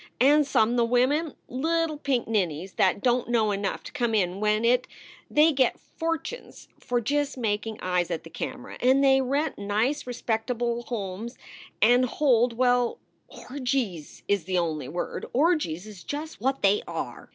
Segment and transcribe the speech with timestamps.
[0.19, 4.39] And some the women little pink ninnies that don t know enough to come in
[4.39, 4.87] when it
[5.29, 10.49] they get fortunes for just making eyes at the camera, and they rent nice respect
[10.49, 11.37] ablomes
[11.83, 17.29] and hold well, orgies is the only word orgies is just what they are.